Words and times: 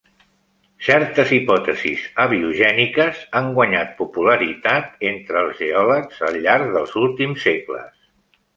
Certes 0.85 1.33
hipòtesis 1.35 2.05
abiogèniques 2.23 3.21
han 3.41 3.53
guanyat 3.59 3.93
popularitat 4.01 5.07
entre 5.13 5.39
els 5.45 5.63
geòlegs 5.63 6.27
al 6.31 6.43
llarg 6.49 6.75
dels 6.79 6.99
últims 7.07 7.49
segles. 7.51 7.97